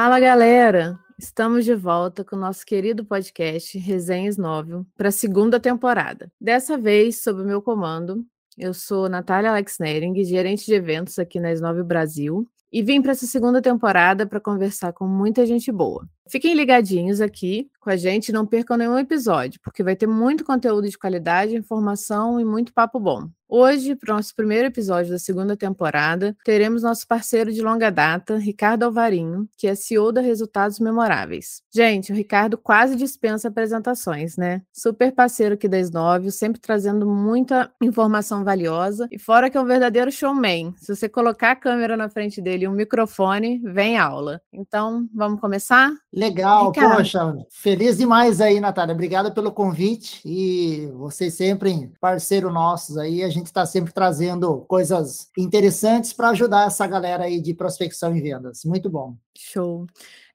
[0.00, 0.96] Fala galera!
[1.18, 6.30] Estamos de volta com o nosso querido podcast Resenhas Novel para a segunda temporada.
[6.40, 8.24] Dessa vez, sob o meu comando,
[8.56, 13.10] eu sou Natália Alex Nering, gerente de eventos aqui na Snove Brasil, e vim para
[13.10, 16.08] essa segunda temporada para conversar com muita gente boa.
[16.28, 20.88] Fiquem ligadinhos aqui com a gente, não percam nenhum episódio, porque vai ter muito conteúdo
[20.88, 23.30] de qualidade, informação e muito papo bom.
[23.50, 28.36] Hoje, para o nosso primeiro episódio da segunda temporada, teremos nosso parceiro de longa data,
[28.36, 31.62] Ricardo Alvarinho, que é CEO da Resultados Memoráveis.
[31.74, 34.60] Gente, o Ricardo quase dispensa apresentações, né?
[34.70, 39.64] Super parceiro aqui da Esnovio, sempre trazendo muita informação valiosa, e fora que é um
[39.64, 40.74] verdadeiro showman.
[40.76, 44.42] Se você colocar a câmera na frente dele e um microfone, vem aula.
[44.52, 45.90] Então, vamos começar?
[46.18, 46.96] Legal, Ricardo.
[46.96, 48.92] poxa, feliz demais aí, Natália.
[48.92, 53.22] Obrigado pelo convite e vocês sempre parceiro nossos aí.
[53.22, 58.20] A gente está sempre trazendo coisas interessantes para ajudar essa galera aí de prospecção e
[58.20, 58.64] vendas.
[58.64, 59.16] Muito bom.
[59.36, 59.86] Show.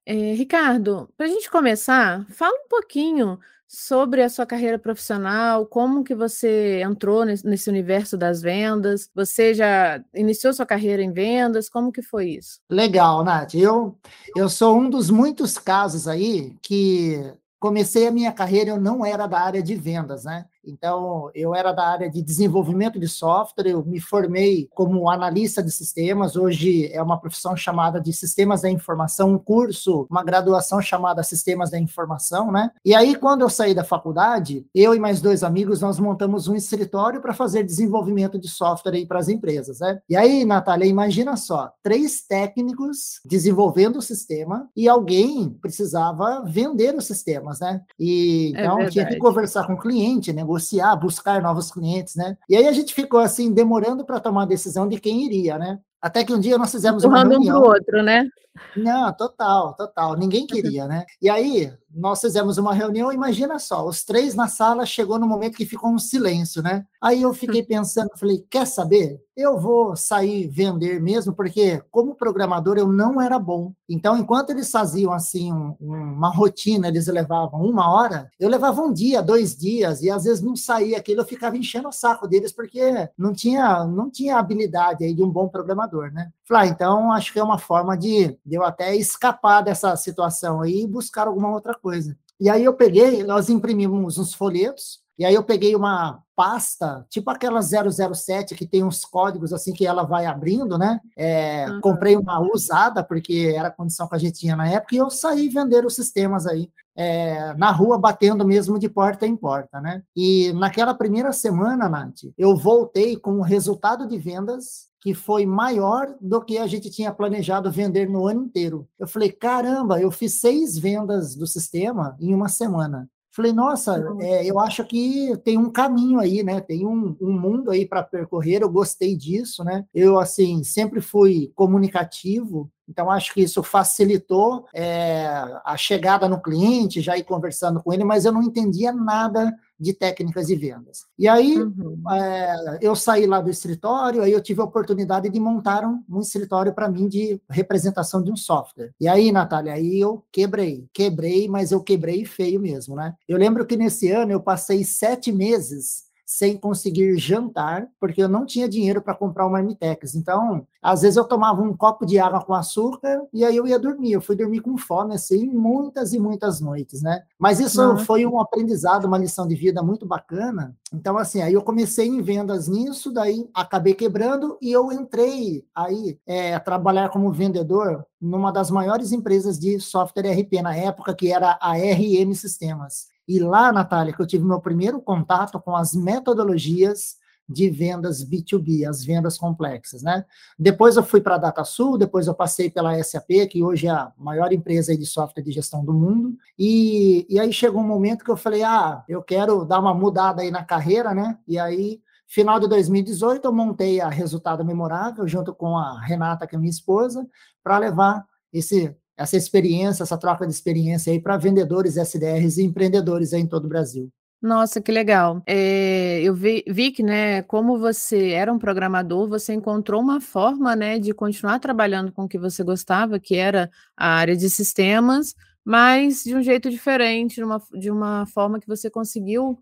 [0.05, 3.37] É, Ricardo, para a gente começar, fala um pouquinho
[3.73, 9.99] sobre a sua carreira profissional, como que você entrou nesse universo das vendas, você já
[10.13, 12.59] iniciou sua carreira em vendas, como que foi isso?
[12.69, 13.55] Legal, Nath.
[13.55, 13.97] Eu,
[14.35, 19.25] eu sou um dos muitos casos aí que comecei a minha carreira, eu não era
[19.25, 20.45] da área de vendas, né?
[20.65, 25.71] Então, eu era da área de desenvolvimento de software, eu me formei como analista de
[25.71, 31.23] sistemas, hoje é uma profissão chamada de Sistemas da Informação, um curso, uma graduação chamada
[31.23, 32.71] Sistemas da Informação, né?
[32.83, 36.55] E aí, quando eu saí da faculdade, eu e mais dois amigos, nós montamos um
[36.55, 39.99] escritório para fazer desenvolvimento de software aí para as empresas, né?
[40.09, 47.05] E aí, Natália, imagina só, três técnicos desenvolvendo o sistema e alguém precisava vender os
[47.05, 47.81] sistemas, né?
[47.99, 50.43] E é então é tinha que conversar com o cliente, né?
[50.53, 52.37] Negociar, buscar novos clientes, né?
[52.47, 55.79] E aí a gente ficou assim demorando para tomar a decisão de quem iria, né?
[56.01, 57.61] Até que um dia nós fizemos uma reunião.
[57.61, 58.27] um outro, né?
[58.75, 60.15] Não, total, total.
[60.15, 61.05] Ninguém queria, né?
[61.21, 65.55] E aí nós fizemos uma reunião, imagina só, os três na sala, chegou no momento
[65.57, 66.83] que ficou um silêncio, né?
[67.01, 69.21] Aí eu fiquei pensando, falei, quer saber?
[69.35, 73.73] Eu vou sair vender mesmo, porque como programador eu não era bom.
[73.87, 78.91] Então, enquanto eles faziam assim um, uma rotina, eles levavam uma hora, eu levava um
[78.93, 82.51] dia, dois dias, e às vezes não saía aquilo, eu ficava enchendo o saco deles,
[82.51, 82.81] porque
[83.17, 86.31] não tinha, não tinha habilidade aí de um bom programador, né?
[86.45, 90.61] Falei, ah, então acho que é uma forma de, de eu até escapar dessa situação
[90.61, 92.17] aí e buscar alguma outra coisa.
[92.39, 97.29] E aí eu peguei, nós imprimimos uns folhetos, e aí eu peguei uma pasta, tipo
[97.29, 100.99] aquela 007 que tem uns códigos assim que ela vai abrindo, né?
[101.15, 101.81] É, uhum.
[101.81, 105.09] Comprei uma usada, porque era a condição que a gente tinha na época, e eu
[105.09, 106.69] saí vender os sistemas aí.
[106.95, 110.03] É, na rua, batendo mesmo de porta em porta, né?
[110.15, 116.15] E naquela primeira semana, Nath, eu voltei com o resultado de vendas que foi maior
[116.21, 118.87] do que a gente tinha planejado vender no ano inteiro.
[118.97, 123.09] Eu falei, caramba, eu fiz seis vendas do sistema em uma semana.
[123.35, 126.61] Falei, nossa, é, eu acho que tem um caminho aí, né?
[126.61, 128.61] Tem um, um mundo aí para percorrer.
[128.61, 129.85] Eu gostei disso, né?
[129.91, 135.25] Eu, assim, sempre fui comunicativo, então, acho que isso facilitou é,
[135.63, 139.93] a chegada no cliente, já ir conversando com ele, mas eu não entendia nada de
[139.93, 141.05] técnicas de vendas.
[141.17, 142.01] E aí, uhum.
[142.11, 146.19] é, eu saí lá do escritório, aí eu tive a oportunidade de montar um, um
[146.19, 148.91] escritório para mim de representação de um software.
[148.99, 150.87] E aí, Natália, aí eu quebrei.
[150.93, 153.13] Quebrei, mas eu quebrei feio mesmo, né?
[153.27, 158.43] Eu lembro que nesse ano eu passei sete meses sem conseguir jantar, porque eu não
[158.43, 160.15] tinha dinheiro para comprar o marmitex.
[160.15, 163.77] Então, às vezes eu tomava um copo de água com açúcar e aí eu ia
[163.77, 164.13] dormir.
[164.13, 167.21] Eu fui dormir com fome, assim, muitas e muitas noites, né?
[167.37, 167.99] Mas isso uhum.
[167.99, 170.75] foi um aprendizado, uma lição de vida muito bacana.
[170.91, 176.17] Então, assim, aí eu comecei em vendas nisso, daí acabei quebrando e eu entrei aí
[176.25, 181.31] é, a trabalhar como vendedor numa das maiores empresas de software RP na época, que
[181.31, 183.12] era a RM Sistemas.
[183.27, 187.17] E lá, Natália, que eu tive meu primeiro contato com as metodologias
[187.47, 190.25] de vendas B2B, as vendas complexas, né?
[190.57, 194.11] Depois eu fui para a DataSul, depois eu passei pela SAP, que hoje é a
[194.17, 198.31] maior empresa de software de gestão do mundo, e, e aí chegou um momento que
[198.31, 201.37] eu falei, ah, eu quero dar uma mudada aí na carreira, né?
[201.47, 206.55] E aí, final de 2018, eu montei a Resultado Memorável, junto com a Renata, que
[206.55, 207.27] é minha esposa,
[207.61, 213.33] para levar esse essa experiência, essa troca de experiência aí para vendedores, SDRs e empreendedores
[213.33, 214.09] aí em todo o Brasil.
[214.41, 215.41] Nossa, que legal.
[215.47, 220.75] É, eu vi, vi, que, né, como você era um programador, você encontrou uma forma,
[220.75, 225.33] né, de continuar trabalhando com o que você gostava, que era a área de sistemas,
[225.63, 229.57] mas de um jeito diferente, de uma, de uma forma que você conseguiu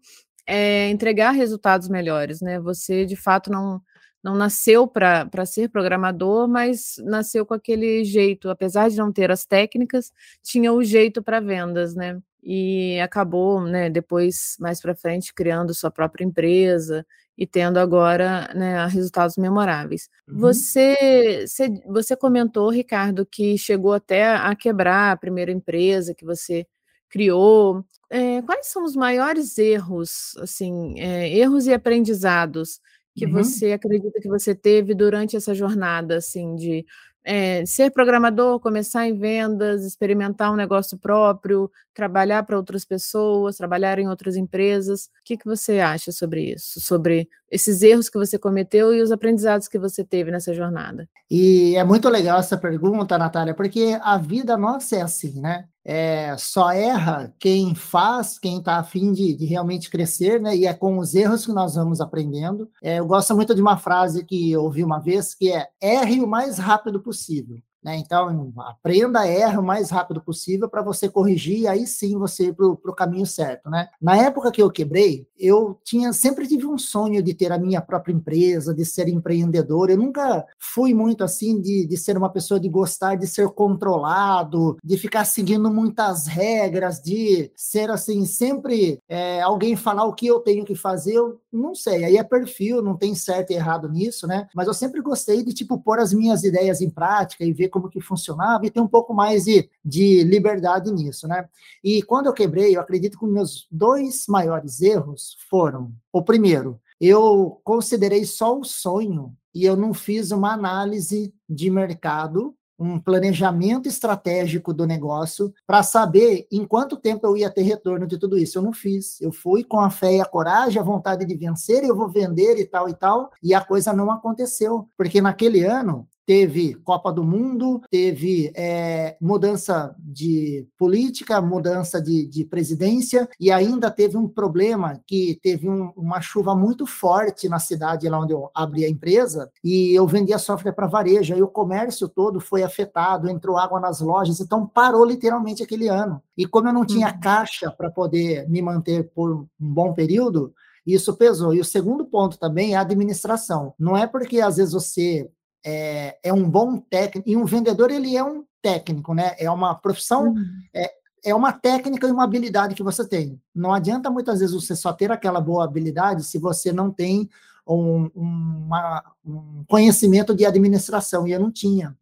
[0.47, 2.59] é, entregar resultados melhores, né?
[2.59, 3.79] Você, de fato, não
[4.23, 9.45] não nasceu para ser programador, mas nasceu com aquele jeito, apesar de não ter as
[9.45, 10.11] técnicas,
[10.43, 12.19] tinha o jeito para vendas, né?
[12.43, 17.05] E acabou, né, depois, mais para frente, criando sua própria empresa
[17.37, 20.09] e tendo agora né, resultados memoráveis.
[20.27, 20.39] Uhum.
[20.39, 26.65] Você, você, você comentou, Ricardo, que chegou até a quebrar a primeira empresa que você
[27.09, 27.83] criou.
[28.09, 32.79] É, quais são os maiores erros, assim, é, erros e aprendizados
[33.15, 33.33] que uhum.
[33.33, 36.85] você acredita que você teve durante essa jornada, assim, de
[37.23, 43.99] é, ser programador, começar em vendas, experimentar um negócio próprio, trabalhar para outras pessoas, trabalhar
[43.99, 45.05] em outras empresas.
[45.05, 46.79] O que, que você acha sobre isso?
[46.81, 51.07] Sobre esses erros que você cometeu e os aprendizados que você teve nessa jornada?
[51.29, 55.65] E é muito legal essa pergunta, Natália, porque a vida nossa é assim, né?
[55.83, 60.55] É, só erra quem faz, quem está afim de, de realmente crescer, né?
[60.55, 62.69] E é com os erros que nós vamos aprendendo.
[62.81, 66.21] É, eu gosto muito de uma frase que eu ouvi uma vez, que é erre
[66.21, 67.57] o mais rápido possível.
[67.83, 67.97] Né?
[67.97, 72.53] Então, aprenda, erra o mais rápido possível para você corrigir e aí sim você ir
[72.53, 73.69] para o caminho certo.
[73.69, 73.87] Né?
[74.01, 77.81] Na época que eu quebrei, eu tinha sempre tive um sonho de ter a minha
[77.81, 79.89] própria empresa, de ser empreendedor.
[79.89, 84.77] Eu nunca fui muito assim de, de ser uma pessoa de gostar de ser controlado,
[84.83, 90.39] de ficar seguindo muitas regras, de ser assim, sempre é, alguém falar o que eu
[90.39, 92.03] tenho que fazer, eu não sei.
[92.03, 94.47] Aí é perfil, não tem certo e errado nisso, né?
[94.53, 97.89] Mas eu sempre gostei de, tipo, pôr as minhas ideias em prática e ver como
[97.89, 101.47] que funcionava e ter um pouco mais de, de liberdade nisso, né?
[101.83, 107.59] E quando eu quebrei, eu acredito que meus dois maiores erros foram, o primeiro, eu
[107.63, 114.73] considerei só o sonho e eu não fiz uma análise de mercado um planejamento estratégico
[114.73, 118.57] do negócio para saber em quanto tempo eu ia ter retorno de tudo isso.
[118.57, 119.21] Eu não fiz.
[119.21, 122.57] Eu fui com a fé e a coragem, a vontade de vencer, eu vou vender
[122.57, 124.87] e tal e tal, e a coisa não aconteceu.
[124.97, 132.45] Porque naquele ano teve Copa do Mundo, teve é, mudança de política, mudança de, de,
[132.45, 138.07] presidência, e ainda teve um problema que teve um, uma chuva muito forte na cidade
[138.07, 142.07] lá onde eu abri a empresa, e eu vendia software para varejo, e o comércio
[142.07, 146.21] todo foi afetado, entrou água nas lojas, então parou literalmente aquele ano.
[146.37, 147.19] E como eu não tinha uhum.
[147.19, 150.53] caixa para poder me manter por um bom período,
[150.85, 151.53] isso pesou.
[151.53, 153.73] E o segundo ponto também é a administração.
[153.77, 155.29] Não é porque às vezes você
[155.63, 159.35] é, é um bom técnico, e um vendedor ele é um técnico, né?
[159.37, 160.45] É uma profissão, uhum.
[160.73, 160.91] é,
[161.23, 163.39] é uma técnica e uma habilidade que você tem.
[163.53, 167.29] Não adianta muitas vezes você só ter aquela boa habilidade se você não tem
[167.67, 171.95] um, uma, um conhecimento de administração, e eu não tinha.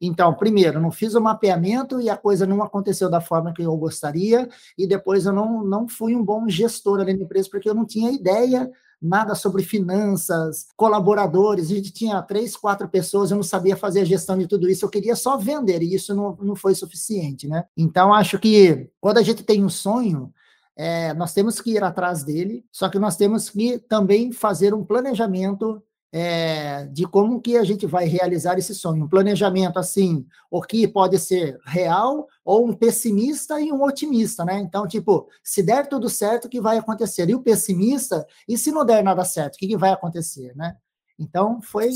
[0.00, 3.74] Então, primeiro, não fiz o mapeamento e a coisa não aconteceu da forma que eu
[3.76, 7.74] gostaria, e depois eu não, não fui um bom gestor ali na empresa, porque eu
[7.74, 8.70] não tinha ideia
[9.00, 14.04] nada sobre finanças, colaboradores, a gente tinha três, quatro pessoas, eu não sabia fazer a
[14.04, 17.64] gestão de tudo isso, eu queria só vender, e isso não, não foi suficiente, né?
[17.76, 20.32] Então, acho que quando a gente tem um sonho,
[20.76, 24.84] é, nós temos que ir atrás dele, só que nós temos que também fazer um
[24.84, 25.82] planejamento
[26.12, 29.04] é, de como que a gente vai realizar esse sonho.
[29.04, 34.60] Um planejamento assim, o que pode ser real ou um pessimista e um otimista, né?
[34.60, 37.28] Então, tipo, se der tudo certo, o que vai acontecer?
[37.28, 40.76] E o pessimista, e se não der nada certo, o que, que vai acontecer, né?
[41.18, 41.90] Então, foi,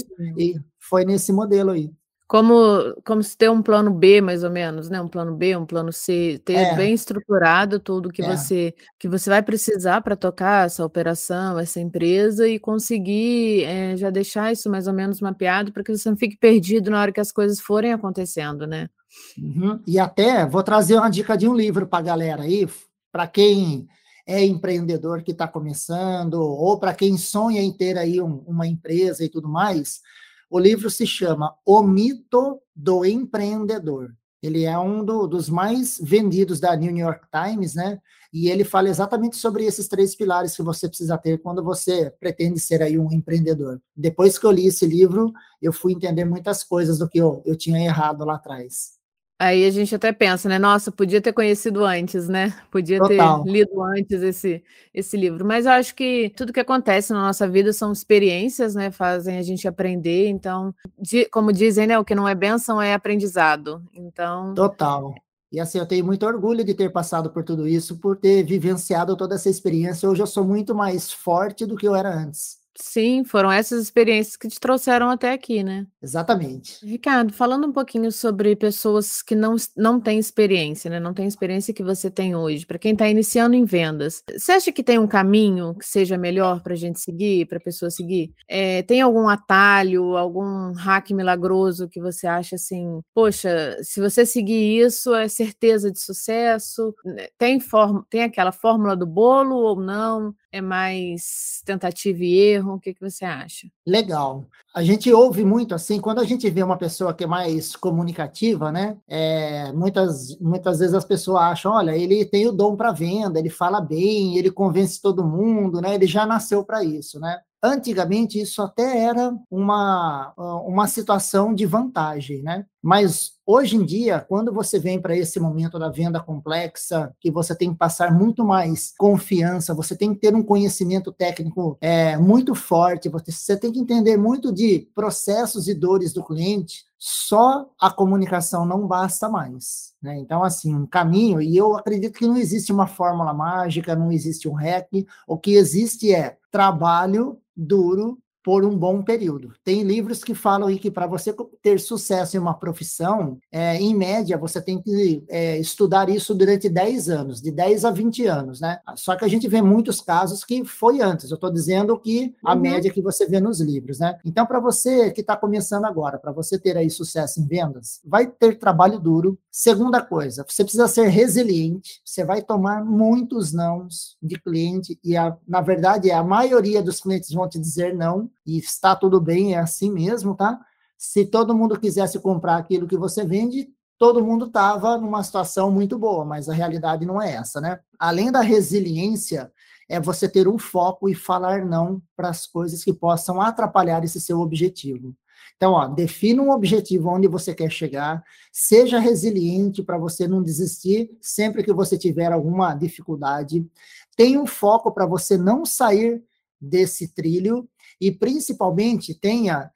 [0.78, 1.92] foi nesse modelo aí.
[2.26, 5.00] Como, como se ter um plano B, mais ou menos, né?
[5.00, 6.76] Um plano B, um plano C, ter é.
[6.76, 8.36] bem estruturado tudo que é.
[8.36, 14.10] você que você vai precisar para tocar essa operação, essa empresa e conseguir é, já
[14.10, 17.20] deixar isso mais ou menos mapeado para que você não fique perdido na hora que
[17.20, 18.88] as coisas forem acontecendo, né?
[19.36, 19.80] Uhum.
[19.86, 22.68] E até vou trazer uma dica de um livro para a galera aí,
[23.12, 23.88] para quem
[24.26, 29.24] é empreendedor que está começando, ou para quem sonha em ter aí um, uma empresa
[29.24, 30.00] e tudo mais.
[30.48, 34.14] O livro se chama O Mito do Empreendedor.
[34.42, 38.00] Ele é um do, dos mais vendidos da New York Times, né?
[38.32, 42.58] E ele fala exatamente sobre esses três pilares que você precisa ter quando você pretende
[42.60, 43.80] ser aí um empreendedor.
[43.94, 47.56] Depois que eu li esse livro, eu fui entender muitas coisas do que eu, eu
[47.56, 48.99] tinha errado lá atrás.
[49.42, 50.58] Aí a gente até pensa, né?
[50.58, 52.54] Nossa, podia ter conhecido antes, né?
[52.70, 53.42] Podia Total.
[53.42, 55.46] ter lido antes esse, esse livro.
[55.46, 58.90] Mas eu acho que tudo que acontece na nossa vida são experiências, né?
[58.90, 60.28] Fazem a gente aprender.
[60.28, 61.98] Então, de, como dizem, né?
[61.98, 63.82] O que não é bênção é aprendizado.
[63.94, 64.52] Então.
[64.52, 65.14] Total.
[65.50, 69.16] E assim, eu tenho muito orgulho de ter passado por tudo isso, por ter vivenciado
[69.16, 70.06] toda essa experiência.
[70.06, 72.59] Hoje eu sou muito mais forte do que eu era antes.
[72.76, 75.86] Sim, foram essas experiências que te trouxeram até aqui, né?
[76.00, 76.84] Exatamente.
[76.86, 81.00] Ricardo, falando um pouquinho sobre pessoas que não, não têm experiência, né?
[81.00, 84.72] Não têm experiência que você tem hoje, para quem está iniciando em vendas, você acha
[84.72, 88.32] que tem um caminho que seja melhor para a gente seguir, para a pessoa seguir?
[88.48, 94.78] É, tem algum atalho, algum hack milagroso que você acha assim, poxa, se você seguir
[94.80, 96.94] isso, é certeza de sucesso?
[97.36, 100.34] Tem, form tem aquela fórmula do bolo ou não?
[100.52, 102.74] É mais tentativa e erro?
[102.74, 103.68] O que, que você acha?
[103.86, 104.46] Legal.
[104.74, 108.72] A gente ouve muito assim, quando a gente vê uma pessoa que é mais comunicativa,
[108.72, 108.96] né?
[109.08, 113.50] É, muitas, muitas vezes as pessoas acham, olha, ele tem o dom para venda, ele
[113.50, 115.94] fala bem, ele convence todo mundo, né?
[115.94, 117.40] Ele já nasceu para isso, né?
[117.62, 120.32] Antigamente, isso até era uma,
[120.66, 122.64] uma situação de vantagem, né?
[122.82, 127.54] Mas hoje em dia, quando você vem para esse momento da venda complexa, que você
[127.54, 132.54] tem que passar muito mais confiança, você tem que ter um conhecimento técnico é, muito
[132.54, 138.64] forte, você tem que entender muito de processos e dores do cliente, só a comunicação
[138.64, 139.92] não basta mais.
[140.00, 140.18] Né?
[140.18, 144.48] Então, assim, um caminho, e eu acredito que não existe uma fórmula mágica, não existe
[144.48, 144.88] um hack,
[145.26, 149.52] o que existe é trabalho duro por um bom período.
[149.62, 153.94] Tem livros que falam aí que para você ter sucesso em uma profissão, é, em
[153.94, 158.60] média, você tem que é, estudar isso durante 10 anos, de 10 a 20 anos,
[158.60, 158.78] né?
[158.96, 161.30] Só que a gente vê muitos casos que foi antes.
[161.30, 162.60] Eu estou dizendo que a uhum.
[162.60, 164.18] média que você vê nos livros, né?
[164.24, 168.26] Então, para você que está começando agora, para você ter aí sucesso em vendas, vai
[168.26, 169.38] ter trabalho duro.
[169.50, 175.36] Segunda coisa, você precisa ser resiliente, você vai tomar muitos nãos de cliente, e a,
[175.46, 179.58] na verdade, a maioria dos clientes vão te dizer não, e está tudo bem, é
[179.58, 180.60] assim mesmo, tá?
[180.96, 183.68] Se todo mundo quisesse comprar aquilo que você vende,
[183.98, 187.80] todo mundo estava numa situação muito boa, mas a realidade não é essa, né?
[187.98, 189.52] Além da resiliência,
[189.88, 194.20] é você ter um foco e falar não para as coisas que possam atrapalhar esse
[194.20, 195.14] seu objetivo.
[195.56, 201.10] Então, ó, defina um objetivo onde você quer chegar, seja resiliente para você não desistir
[201.20, 203.68] sempre que você tiver alguma dificuldade,
[204.16, 206.22] tenha um foco para você não sair
[206.58, 207.68] desse trilho
[208.00, 209.70] e principalmente tenha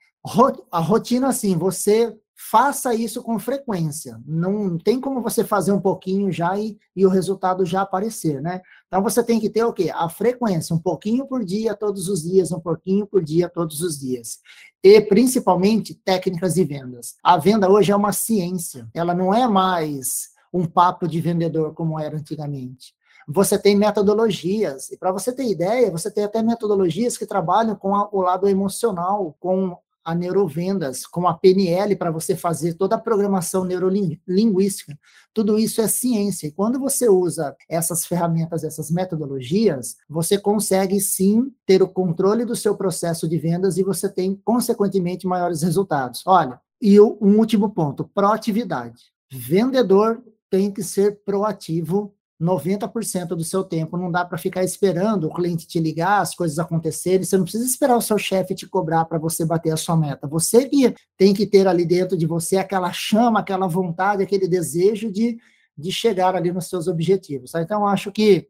[0.71, 4.19] a rotina assim, você faça isso com frequência.
[4.25, 8.61] Não tem como você fazer um pouquinho já e, e, o resultado já aparecer, né?
[8.87, 9.91] Então você tem que ter o quê?
[9.93, 13.99] A frequência, um pouquinho por dia, todos os dias, um pouquinho por dia, todos os
[13.99, 14.39] dias.
[14.83, 17.15] E principalmente técnicas de vendas.
[17.23, 21.99] A venda hoje é uma ciência, ela não é mais um papo de vendedor como
[21.99, 22.94] era antigamente
[23.27, 24.91] você tem metodologias.
[24.91, 28.47] E para você ter ideia, você tem até metodologias que trabalham com a, o lado
[28.47, 34.97] emocional, com a neurovendas, com a PNL para você fazer toda a programação neurolinguística.
[35.33, 36.45] Tudo isso é ciência.
[36.45, 42.55] E quando você usa essas ferramentas, essas metodologias, você consegue sim ter o controle do
[42.55, 46.21] seu processo de vendas e você tem, consequentemente, maiores resultados.
[46.27, 49.05] Olha, e um último ponto: proatividade.
[49.31, 52.13] Vendedor tem que ser proativo
[52.45, 53.97] 90% do seu tempo.
[53.97, 57.23] Não dá para ficar esperando o cliente te ligar, as coisas acontecerem.
[57.23, 60.27] Você não precisa esperar o seu chefe te cobrar para você bater a sua meta.
[60.27, 65.11] Você que tem que ter ali dentro de você aquela chama, aquela vontade, aquele desejo
[65.11, 65.37] de,
[65.77, 67.51] de chegar ali nos seus objetivos.
[67.51, 67.61] Tá?
[67.61, 68.47] Então, acho que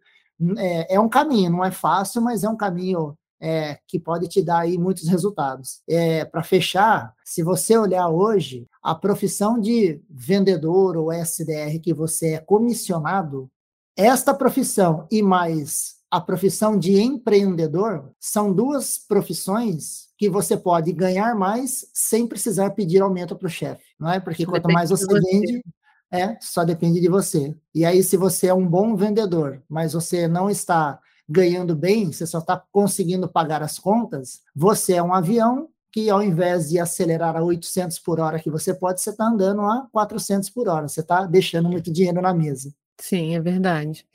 [0.57, 4.41] é, é, um caminho, não é fácil, mas é um caminho é, que pode te
[4.41, 5.81] dar aí muitos resultados.
[5.87, 12.33] É, para fechar, se você olhar hoje, a profissão de vendedor ou SDR que você
[12.33, 13.49] é comissionado,
[13.95, 21.35] esta profissão e mais a profissão de empreendedor são duas profissões que você pode ganhar
[21.35, 24.19] mais sem precisar pedir aumento para o chefe, não é?
[24.19, 25.63] Porque quanto mais você, você vende,
[26.11, 27.55] é, só depende de você.
[27.73, 32.25] E aí, se você é um bom vendedor, mas você não está ganhando bem, você
[32.25, 37.35] só está conseguindo pagar as contas, você é um avião que ao invés de acelerar
[37.35, 40.99] a 800 por hora que você pode, você está andando a 400 por hora, você
[40.99, 42.73] está deixando muito dinheiro na mesa.
[42.99, 44.05] Sim, é verdade.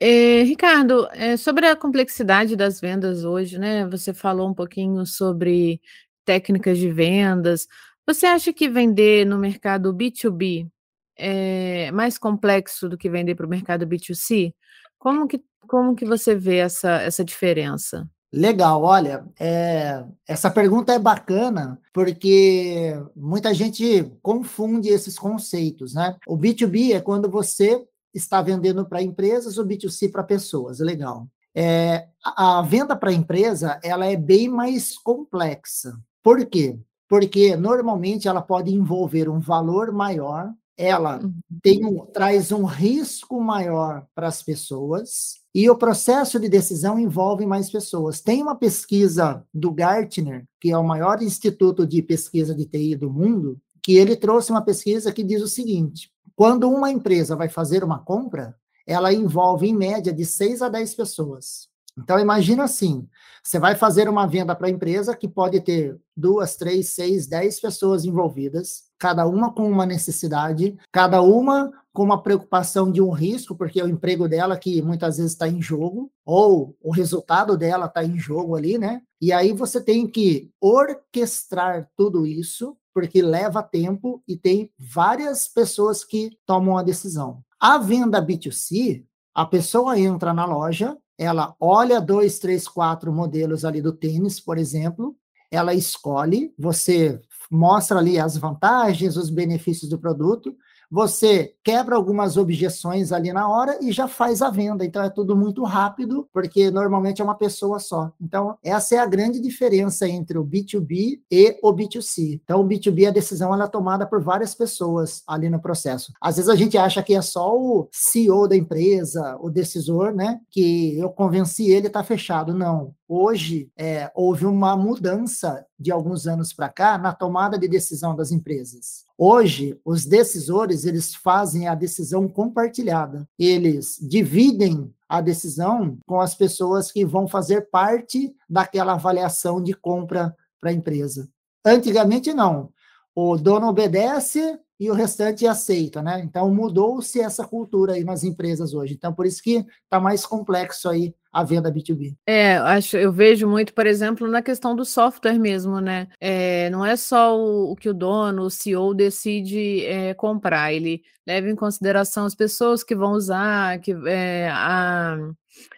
[0.00, 3.86] Eh, Ricardo, eh, sobre a complexidade das vendas hoje, né?
[3.88, 5.80] Você falou um pouquinho sobre
[6.24, 7.66] técnicas de vendas.
[8.06, 10.68] Você acha que vender no mercado B2B
[11.16, 14.54] é mais complexo do que vender para o mercado B2C?
[14.98, 18.08] Como que, como que você vê essa, essa diferença?
[18.32, 26.16] Legal, olha, é, essa pergunta é bacana porque muita gente confunde esses conceitos, né?
[26.28, 31.28] O B2B é quando você está vendendo para empresas ou B2C para pessoas, legal.
[31.54, 35.98] É, a venda para empresa ela é bem mais complexa.
[36.22, 36.78] Por quê?
[37.08, 41.34] Porque normalmente ela pode envolver um valor maior ela uhum.
[41.62, 47.44] tem um, traz um risco maior para as pessoas e o processo de decisão envolve
[47.44, 48.22] mais pessoas.
[48.22, 53.12] Tem uma pesquisa do Gartner, que é o maior instituto de pesquisa de TI do
[53.12, 56.10] mundo, que ele trouxe uma pesquisa que diz o seguinte:
[56.40, 58.56] quando uma empresa vai fazer uma compra,
[58.86, 61.68] ela envolve em média de 6 a 10 pessoas.
[61.98, 63.06] Então, imagina assim:
[63.44, 67.60] você vai fazer uma venda para a empresa que pode ter duas, três, seis, dez
[67.60, 73.54] pessoas envolvidas, cada uma com uma necessidade, cada uma com uma preocupação de um risco,
[73.54, 77.84] porque é o emprego dela que muitas vezes está em jogo, ou o resultado dela
[77.84, 79.02] está em jogo ali, né?
[79.20, 86.04] E aí você tem que orquestrar tudo isso, porque leva tempo e tem várias pessoas
[86.04, 87.42] que tomam a decisão.
[87.58, 89.04] A venda B2C,
[89.34, 94.56] a pessoa entra na loja, ela olha dois, três, quatro modelos ali do tênis, por
[94.56, 95.16] exemplo,
[95.50, 97.20] ela escolhe, você
[97.50, 100.54] mostra ali as vantagens, os benefícios do produto,
[100.90, 104.84] você quebra algumas objeções ali na hora e já faz a venda.
[104.84, 108.10] Então é tudo muito rápido, porque normalmente é uma pessoa só.
[108.20, 112.40] Então, essa é a grande diferença entre o B2B e o B2C.
[112.42, 116.12] Então, o B2B, a decisão ela é tomada por várias pessoas ali no processo.
[116.20, 120.40] Às vezes a gente acha que é só o CEO da empresa, o decisor, né?
[120.50, 122.52] Que eu convenci ele, está fechado.
[122.52, 122.94] Não.
[123.12, 128.30] Hoje é, houve uma mudança de alguns anos para cá na tomada de decisão das
[128.30, 129.04] empresas.
[129.18, 133.28] Hoje, os decisores eles fazem a decisão compartilhada.
[133.36, 140.32] Eles dividem a decisão com as pessoas que vão fazer parte daquela avaliação de compra
[140.60, 141.28] para a empresa.
[141.64, 142.70] Antigamente não.
[143.12, 146.22] O dono obedece e o restante aceita, né?
[146.24, 148.94] Então mudou-se essa cultura aí nas empresas hoje.
[148.94, 152.16] Então por isso que está mais complexo aí a venda B2B.
[152.26, 156.08] É, acho, eu vejo muito, por exemplo, na questão do software mesmo, né?
[156.18, 161.02] É, não é só o, o, que o dono, o CEO decide é, comprar, ele
[161.26, 165.18] leva em consideração as pessoas que vão usar, que é, a,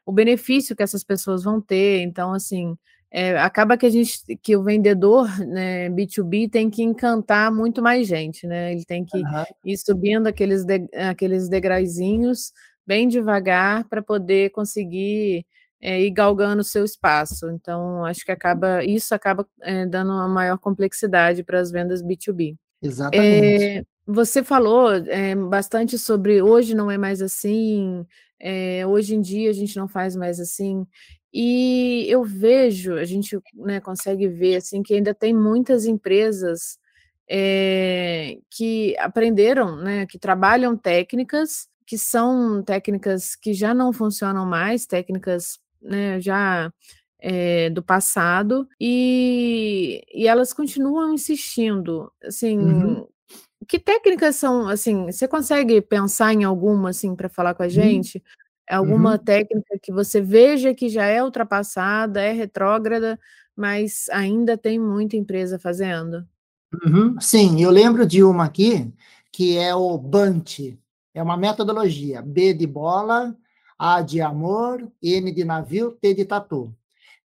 [0.06, 2.00] o benefício que essas pessoas vão ter.
[2.02, 2.76] Então, assim,
[3.14, 8.09] é, acaba que a gente, que o vendedor né, B2B tem que encantar muito mais
[8.09, 8.73] gente, né?
[8.73, 9.45] Ele tem que uhum.
[9.66, 12.52] ir subindo aqueles, de, aqueles degraizinhos
[12.87, 15.45] bem devagar para poder conseguir
[15.78, 17.50] é, ir galgando o seu espaço.
[17.50, 22.57] Então, acho que acaba isso acaba é, dando uma maior complexidade para as vendas B2B.
[22.81, 23.64] Exatamente.
[23.64, 24.88] É, você falou
[25.51, 28.05] bastante sobre hoje não é mais assim,
[28.88, 30.85] hoje em dia a gente não faz mais assim.
[31.33, 36.79] E eu vejo, a gente né, consegue ver assim que ainda tem muitas empresas
[37.29, 44.87] é, que aprenderam, né, que trabalham técnicas que são técnicas que já não funcionam mais,
[44.87, 46.73] técnicas né, já
[47.18, 52.11] é, do passado, e, e elas continuam insistindo.
[52.25, 53.07] Assim, uhum.
[53.68, 54.68] que técnicas são?
[54.68, 57.71] Assim, você consegue pensar em alguma assim para falar com a uhum.
[57.71, 58.16] gente?
[58.18, 58.41] Uhum.
[58.68, 59.18] Alguma uhum.
[59.18, 63.18] técnica que você veja que já é ultrapassada, é retrógrada,
[63.57, 66.27] mas ainda tem muita empresa fazendo?
[66.85, 67.20] Uhum.
[67.20, 68.90] Sim, eu lembro de uma aqui,
[69.31, 70.79] que é o Bunt.
[71.14, 72.22] É uma metodologia.
[72.22, 73.37] B de bola,
[73.79, 76.75] A de amor, N de navio, T de tatu.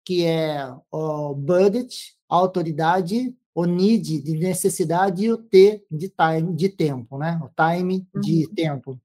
[0.03, 6.69] Que é o budget, autoridade, o need de necessidade e o T de time, de
[6.69, 7.39] tempo, né?
[7.41, 8.53] O time de uhum.
[8.53, 9.01] tempo.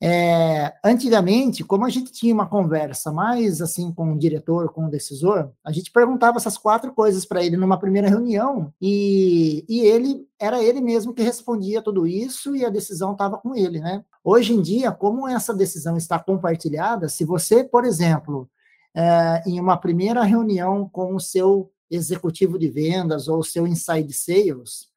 [0.00, 4.90] É, antigamente, como a gente tinha uma conversa mais assim com o diretor, com o
[4.90, 10.24] decisor, a gente perguntava essas quatro coisas para ele numa primeira reunião e, e ele
[10.38, 14.04] era ele mesmo que respondia tudo isso e a decisão estava com ele, né?
[14.22, 18.48] Hoje em dia, como essa decisão está compartilhada, se você, por exemplo,
[18.94, 24.12] é, em uma primeira reunião com o seu executivo de vendas ou o seu inside
[24.12, 24.87] sales,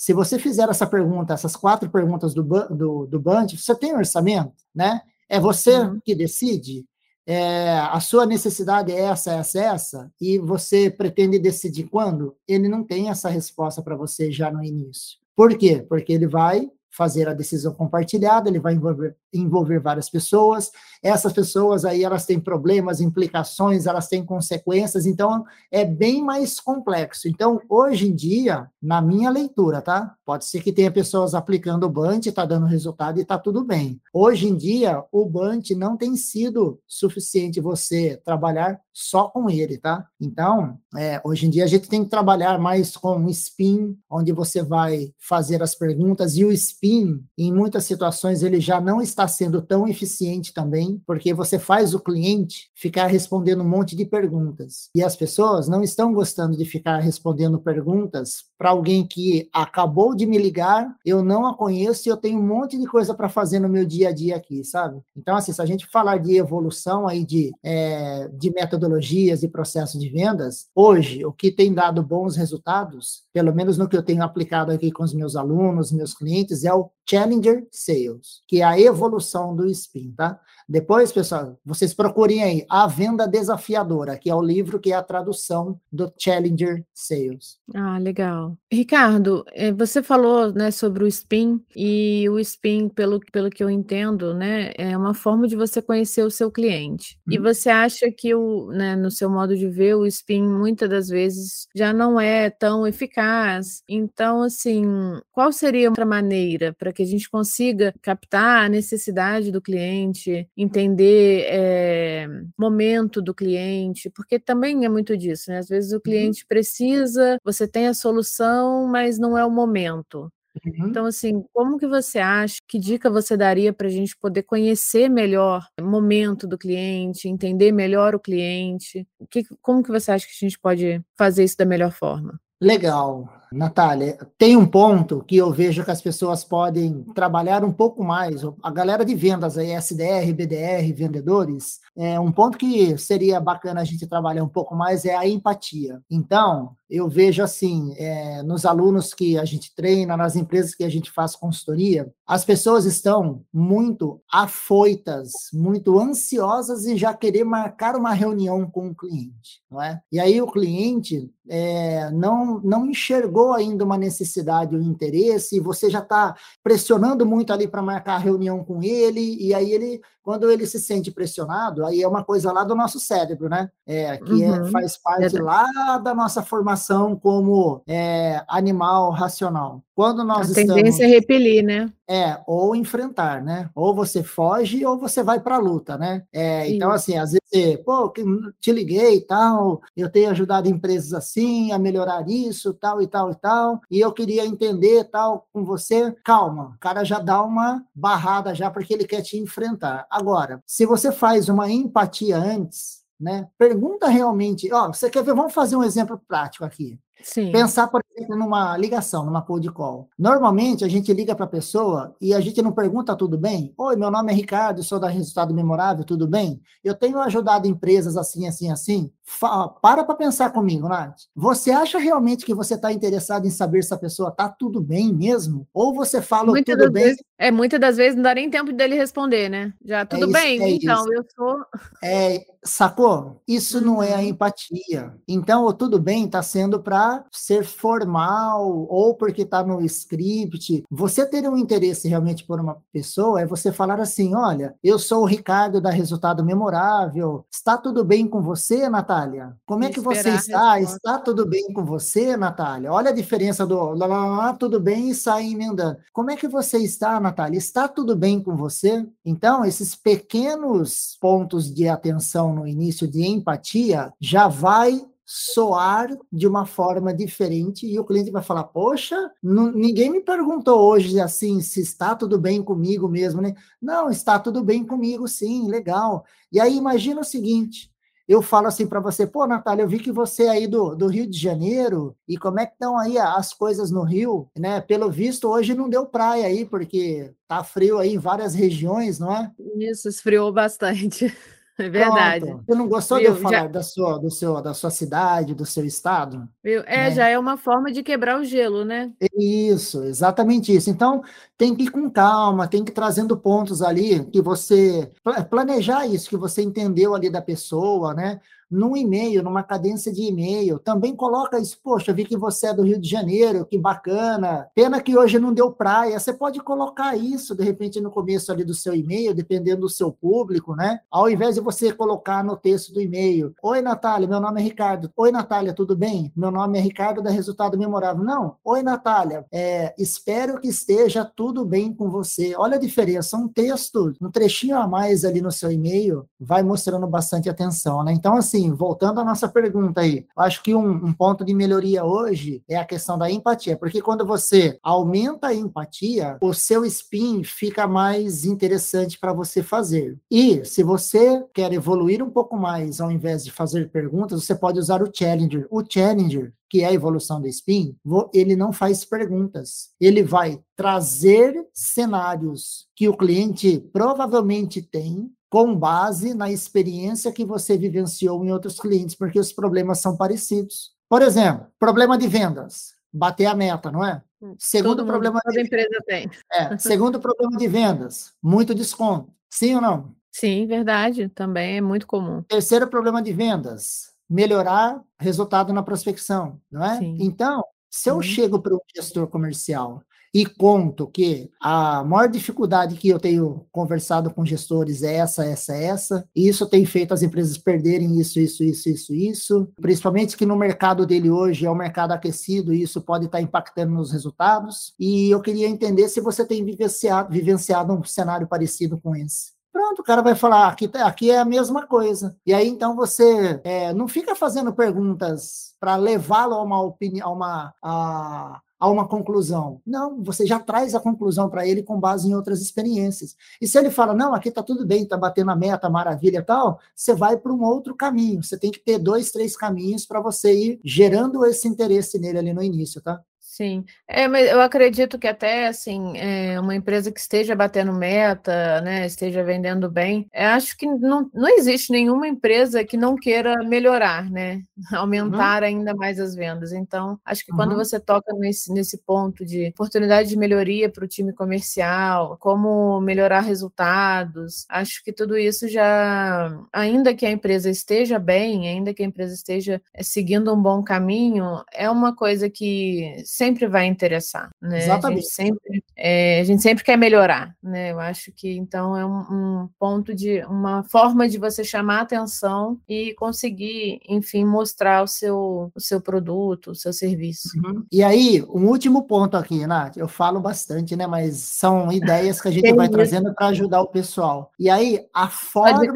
[0.00, 4.54] se você fizer essa pergunta, essas quatro perguntas do, do, do Band, você tem orçamento,
[4.74, 5.02] né?
[5.28, 6.00] É você uhum.
[6.02, 6.86] que decide,
[7.26, 12.34] é, a sua necessidade é essa, essa, essa, e você pretende decidir quando?
[12.48, 15.18] Ele não tem essa resposta para você já no início.
[15.36, 15.84] Por quê?
[15.86, 20.70] Porque ele vai fazer a decisão compartilhada, ele vai envolver, envolver várias pessoas,
[21.02, 27.28] essas pessoas aí elas têm problemas, implicações, elas têm consequências, então é bem mais complexo.
[27.28, 30.14] Então, hoje em dia, na minha leitura, tá?
[30.24, 34.00] Pode ser que tenha pessoas aplicando o BANT, está dando resultado e está tudo bem.
[34.12, 40.06] Hoje em dia, o BANT não tem sido suficiente você trabalhar só com ele, tá?
[40.20, 44.32] Então, é, hoje em dia a gente tem que trabalhar mais com um spin, onde
[44.32, 49.26] você vai fazer as perguntas, e o spin, em muitas situações, ele já não está
[49.28, 54.88] sendo tão eficiente também, porque você faz o cliente ficar respondendo um monte de perguntas.
[54.94, 60.26] E as pessoas não estão gostando de ficar respondendo perguntas para alguém que acabou de
[60.26, 63.58] me ligar, eu não a conheço e eu tenho um monte de coisa para fazer
[63.58, 65.00] no meu dia a dia aqui, sabe?
[65.16, 70.00] Então, assim, se a gente falar de evolução aí de, é, de metodologias e processos
[70.00, 74.22] de vendas, hoje, o que tem dado bons resultados, pelo menos no que eu tenho
[74.22, 78.78] aplicado aqui com os meus alunos, meus clientes, é o Challenger Sales, que é a
[78.78, 80.38] evolução do SPIN, tá?
[80.68, 85.02] Depois, pessoal, vocês procurem aí A Venda Desafiadora, que é o livro que é a
[85.02, 87.58] tradução do Challenger Sales.
[87.74, 88.56] Ah, legal.
[88.72, 93.68] Ricardo, eh, você falou né, sobre o SPIN, e o SPIN, pelo, pelo que eu
[93.68, 97.18] entendo, né, é uma forma de você conhecer o seu cliente.
[97.26, 97.32] Hum.
[97.32, 97.42] E uhum.
[97.42, 101.66] você acha que, o, né, no seu modo de ver, o SPIN muitas das vezes
[101.74, 103.82] já não é tão eficaz.
[103.88, 104.84] Então, assim,
[105.32, 110.48] qual seria outra maneira para que a gente consiga captar a necessidade do cliente?
[110.56, 112.26] entender é,
[112.58, 115.58] momento do cliente, porque também é muito disso, né?
[115.58, 116.00] Às vezes o uhum.
[116.00, 120.30] cliente precisa, você tem a solução, mas não é o momento.
[120.64, 120.88] Uhum.
[120.88, 125.08] Então, assim, como que você acha, que dica você daria para a gente poder conhecer
[125.08, 129.06] melhor o momento do cliente, entender melhor o cliente?
[129.30, 132.40] Que, como que você acha que a gente pode fazer isso da melhor forma?
[132.60, 133.39] Legal.
[133.52, 138.42] Natália, tem um ponto que eu vejo que as pessoas podem trabalhar um pouco mais.
[138.62, 143.84] A galera de vendas aí, SDR, BDR, vendedores, é um ponto que seria bacana a
[143.84, 146.00] gente trabalhar um pouco mais é a empatia.
[146.08, 150.88] Então, eu vejo assim, é, nos alunos que a gente treina, nas empresas que a
[150.88, 158.12] gente faz consultoria, as pessoas estão muito afoitas, muito ansiosas em já querer marcar uma
[158.12, 160.00] reunião com o cliente, não é?
[160.10, 165.60] E aí o cliente é, não, não enxergou chegou ainda uma necessidade um interesse, e
[165.60, 170.00] você já está pressionando muito ali para marcar a reunião com ele, e aí ele,
[170.22, 173.70] quando ele se sente pressionado, aí é uma coisa lá do nosso cérebro, né?
[173.86, 174.66] É, que é, uhum.
[174.66, 175.42] é, faz parte é.
[175.42, 179.82] lá da nossa formação como é, animal racional.
[180.00, 181.92] Quando nós a tendência estamos, é repelir, né?
[182.08, 183.68] É, ou enfrentar, né?
[183.74, 186.22] Ou você foge ou você vai para a luta, né?
[186.32, 188.10] É, então, assim, às vezes, pô,
[188.58, 193.30] te liguei e tal, eu tenho ajudado empresas assim a melhorar isso, tal e tal
[193.30, 196.16] e tal, e eu queria entender tal com você.
[196.24, 200.06] Calma, o cara já dá uma barrada já porque ele quer te enfrentar.
[200.10, 203.48] Agora, se você faz uma empatia antes, né?
[203.58, 205.34] Pergunta realmente, ó, você quer ver?
[205.34, 206.98] Vamos fazer um exemplo prático aqui.
[207.22, 207.52] Sim.
[207.52, 210.08] Pensar, por exemplo, numa ligação, numa cold call.
[210.18, 213.72] Normalmente, a gente liga para a pessoa e a gente não pergunta tudo bem.
[213.76, 216.60] Oi, meu nome é Ricardo, sou da Resultado Memorável, tudo bem?
[216.84, 219.10] Eu tenho ajudado empresas assim, assim, assim.
[219.22, 221.22] Fa para para pensar comigo, Nath.
[221.34, 225.12] Você acha realmente que você está interessado em saber se a pessoa está tudo bem
[225.12, 225.66] mesmo?
[225.72, 227.04] Ou você fala muitas tudo bem?
[227.04, 229.72] Vezes, é, muitas das vezes não dá nem tempo dele responder, né?
[229.82, 230.62] Já, tudo é isso, bem?
[230.62, 231.12] É então, isso.
[231.14, 231.56] eu sou...
[232.04, 233.40] É, sacou?
[233.48, 234.24] Isso não é a uhum.
[234.24, 235.14] empatia.
[235.26, 240.84] Então, o tudo bem está sendo para ser formal ou porque está no script.
[240.90, 245.22] Você ter um interesse realmente por uma pessoa é você falar assim: olha, eu sou
[245.22, 247.46] o Ricardo da Resultado Memorável.
[247.50, 249.56] Está tudo bem com você, Natália?
[249.64, 250.78] Como é que você está?
[250.78, 252.92] Está tudo bem com você, Natália?
[252.92, 255.96] Olha a diferença do lá, lá, lá, tudo bem e sai emendando.
[256.12, 257.29] Como é que você está, Natália?
[257.56, 259.06] Está tudo bem com você?
[259.24, 266.66] Então, esses pequenos pontos de atenção no início de empatia já vai soar de uma
[266.66, 272.16] forma diferente e o cliente vai falar: Poxa, ninguém me perguntou hoje assim se está
[272.16, 273.54] tudo bem comigo mesmo, né?
[273.80, 276.24] Não, está tudo bem comigo, sim, legal.
[276.50, 277.89] E aí imagina o seguinte:
[278.30, 281.08] eu falo assim para você, pô, Natália, eu vi que você é aí do, do
[281.08, 284.80] Rio de Janeiro, e como é que estão aí as coisas no Rio, né?
[284.80, 289.36] Pelo visto, hoje não deu praia aí, porque tá frio aí em várias regiões, não
[289.36, 289.50] é?
[289.76, 291.26] Isso, esfriou bastante.
[291.80, 292.46] É verdade.
[292.46, 292.64] Pronto.
[292.64, 293.32] Você não gostou Viu?
[293.32, 293.66] de eu falar já...
[293.66, 296.48] da, sua, do seu, da sua cidade, do seu estado?
[296.62, 296.80] Viu?
[296.86, 297.10] É, né?
[297.12, 299.12] já é uma forma de quebrar o gelo, né?
[299.36, 300.90] Isso, exatamente isso.
[300.90, 301.22] Então,
[301.56, 305.10] tem que ir com calma, tem que ir trazendo pontos ali que você
[305.48, 308.40] planejar isso, que você entendeu ali da pessoa, né?
[308.70, 310.78] Num e-mail, numa cadência de e-mail.
[310.78, 314.68] Também coloca isso, poxa, vi que você é do Rio de Janeiro, que bacana.
[314.74, 316.18] Pena que hoje não deu praia.
[316.18, 320.12] Você pode colocar isso, de repente, no começo ali do seu e-mail, dependendo do seu
[320.12, 321.00] público, né?
[321.10, 325.10] Ao invés de você colocar no texto do e-mail, Oi, Natália, meu nome é Ricardo.
[325.16, 326.32] Oi, Natália, tudo bem?
[326.36, 328.24] Meu nome é Ricardo da Resultado Memorável.
[328.24, 328.56] Não.
[328.64, 332.54] Oi, Natália, é, espero que esteja tudo bem com você.
[332.56, 337.06] Olha a diferença, um texto, um trechinho a mais ali no seu e-mail vai mostrando
[337.06, 338.12] bastante atenção, né?
[338.12, 342.04] Então, assim, assim, voltando à nossa pergunta aí, acho que um, um ponto de melhoria
[342.04, 347.42] hoje é a questão da empatia, porque quando você aumenta a empatia, o seu spin
[347.42, 350.18] fica mais interessante para você fazer.
[350.30, 354.78] E se você quer evoluir um pouco mais, ao invés de fazer perguntas, você pode
[354.78, 355.66] usar o Challenger.
[355.70, 357.96] O Challenger, que é a evolução do spin,
[358.32, 359.90] ele não faz perguntas.
[360.00, 367.76] Ele vai trazer cenários que o cliente provavelmente tem com base na experiência que você
[367.76, 370.92] vivenciou em outros clientes, porque os problemas são parecidos.
[371.08, 374.22] Por exemplo, problema de vendas, bater a meta, não é?
[374.40, 376.30] Hum, segundo Todo problema mundo, toda empresa tem.
[376.52, 379.32] É, segundo problema de vendas, muito desconto.
[379.50, 380.14] Sim ou não?
[380.30, 382.42] Sim, verdade, também é muito comum.
[382.42, 386.98] Terceiro problema de vendas, melhorar resultado na prospecção, não é?
[386.98, 387.16] Sim.
[387.18, 390.00] Então, se eu chego para um gestor comercial
[390.32, 395.74] e conto que a maior dificuldade que eu tenho conversado com gestores é essa, essa,
[395.74, 400.46] essa, e isso tem feito as empresas perderem isso, isso, isso, isso, isso, principalmente que
[400.46, 404.94] no mercado dele hoje é um mercado aquecido e isso pode estar impactando nos resultados,
[404.98, 409.60] e eu queria entender se você tem vivenciado, vivenciado um cenário parecido com esse.
[409.72, 412.36] Pronto, o cara vai falar, aqui, tá, aqui é a mesma coisa.
[412.44, 417.32] E aí, então, você é, não fica fazendo perguntas para levá-lo a uma opinião, a
[417.32, 419.82] uma, a, a uma conclusão.
[419.86, 423.36] Não, você já traz a conclusão para ele com base em outras experiências.
[423.60, 426.42] E se ele fala, não, aqui está tudo bem, está batendo a meta, maravilha e
[426.42, 428.42] tal, você vai para um outro caminho.
[428.42, 432.54] Você tem que ter dois, três caminhos para você ir gerando esse interesse nele ali
[432.54, 433.20] no início, tá?
[433.60, 438.80] Sim, é, mas eu acredito que até assim, é, uma empresa que esteja batendo meta,
[438.80, 444.30] né, esteja vendendo bem, acho que não, não existe nenhuma empresa que não queira melhorar,
[444.30, 444.62] né,
[444.94, 445.68] aumentar uhum.
[445.68, 446.72] ainda mais as vendas.
[446.72, 447.58] Então, acho que uhum.
[447.58, 452.98] quando você toca nesse, nesse ponto de oportunidade de melhoria para o time comercial, como
[453.02, 459.02] melhorar resultados, acho que tudo isso já, ainda que a empresa esteja bem, ainda que
[459.02, 463.86] a empresa esteja é, seguindo um bom caminho, é uma coisa que sempre sempre vai
[463.86, 464.78] interessar, né?
[464.78, 465.18] Exatamente.
[465.18, 467.90] A gente sempre, é, a gente sempre quer melhorar, né?
[467.92, 472.78] Eu acho que então é um, um, ponto de uma forma de você chamar atenção
[472.88, 477.48] e conseguir, enfim, mostrar o seu, o seu produto, o seu serviço.
[477.64, 477.84] Uhum.
[477.90, 481.06] E aí, um último ponto aqui, Nath, eu falo bastante, né?
[481.06, 484.52] Mas são ideias que a gente vai trazendo para ajudar o pessoal.
[484.58, 485.80] E aí, a forma.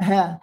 [0.00, 0.38] É,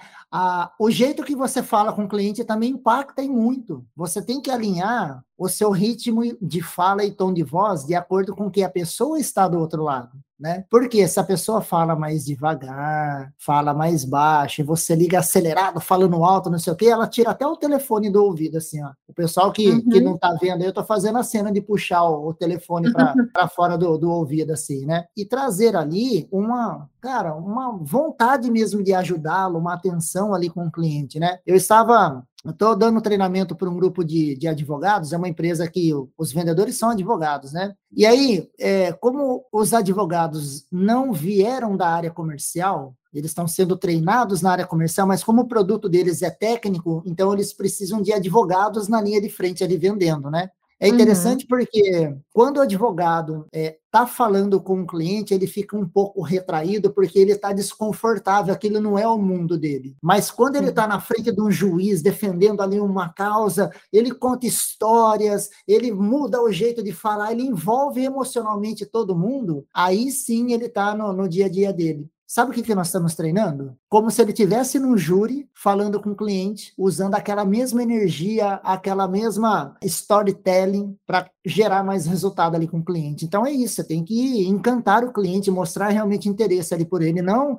[0.80, 3.86] o jeito que você fala com o cliente também impacta em muito.
[3.96, 8.36] Você tem que alinhar o seu ritmo de fala e tom de voz de acordo
[8.36, 10.66] com o que a pessoa está do outro lado, né?
[10.70, 16.24] Porque se a pessoa fala mais devagar, fala mais baixo, e você liga acelerado, falando
[16.24, 18.92] alto, não sei o quê, ela tira até o telefone do ouvido, assim, ó.
[19.08, 19.90] O pessoal que, uhum.
[19.90, 23.48] que não tá vendo, eu tô fazendo a cena de puxar o, o telefone para
[23.50, 25.06] fora do, do ouvido, assim, né?
[25.16, 30.72] E trazer ali uma, cara, uma vontade mesmo de ajudá-lo, uma atenção ali com o
[30.72, 31.40] cliente, né?
[31.46, 35.92] Eu estava estou dando treinamento para um grupo de, de advogados, é uma empresa que
[36.18, 37.74] os vendedores são advogados, né?
[37.92, 44.42] E aí, é, como os advogados não vieram da área comercial, eles estão sendo treinados
[44.42, 48.88] na área comercial, mas como o produto deles é técnico, então eles precisam de advogados
[48.88, 50.50] na linha de frente ali vendendo, né?
[50.80, 51.48] É interessante uhum.
[51.48, 56.22] porque quando o advogado está é, tá falando com o cliente, ele fica um pouco
[56.22, 59.96] retraído porque ele está desconfortável, aquilo não é o mundo dele.
[60.02, 64.46] Mas quando ele está na frente de um juiz defendendo ali uma causa, ele conta
[64.46, 70.66] histórias, ele muda o jeito de falar, ele envolve emocionalmente todo mundo, aí sim ele
[70.66, 72.08] está no, no dia a dia dele.
[72.30, 73.78] Sabe o que, que nós estamos treinando?
[73.88, 79.08] Como se ele tivesse num júri falando com o cliente, usando aquela mesma energia, aquela
[79.08, 83.26] mesma storytelling para gerar mais resultado ali com o cliente.
[83.26, 87.22] Então é isso, você tem que encantar o cliente, mostrar realmente interesse ali por ele,
[87.22, 87.58] não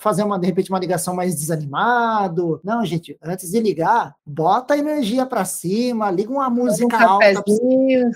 [0.00, 2.60] fazer uma de repente uma ligação mais desanimado.
[2.64, 7.44] Não, gente, antes de ligar, bota a energia para cima, liga uma música um alta,